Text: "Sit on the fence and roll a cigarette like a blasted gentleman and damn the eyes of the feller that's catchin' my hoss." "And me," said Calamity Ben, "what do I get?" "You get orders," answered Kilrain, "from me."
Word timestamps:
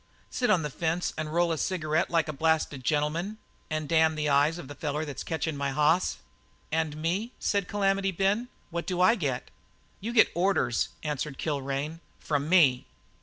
"Sit 0.31 0.49
on 0.49 0.63
the 0.63 0.71
fence 0.71 1.13
and 1.15 1.31
roll 1.31 1.51
a 1.51 1.59
cigarette 1.59 2.09
like 2.09 2.27
a 2.27 2.33
blasted 2.33 2.83
gentleman 2.83 3.37
and 3.69 3.87
damn 3.87 4.15
the 4.15 4.29
eyes 4.29 4.57
of 4.57 4.67
the 4.67 4.73
feller 4.73 5.05
that's 5.05 5.23
catchin' 5.23 5.55
my 5.55 5.69
hoss." 5.69 6.17
"And 6.71 6.97
me," 6.97 7.33
said 7.37 7.67
Calamity 7.67 8.11
Ben, 8.11 8.47
"what 8.71 8.87
do 8.87 8.99
I 8.99 9.13
get?" 9.13 9.51
"You 9.99 10.11
get 10.11 10.31
orders," 10.33 10.89
answered 11.03 11.37
Kilrain, 11.37 11.99
"from 12.19 12.49
me." 12.49 12.87